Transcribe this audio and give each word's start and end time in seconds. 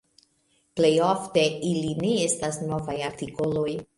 Plej 0.79 0.89
ofte 1.07 1.43
ili 1.73 1.93
ne 2.05 2.11
estas 2.23 2.59
novaj 2.73 2.99
artikoloj. 3.13 3.71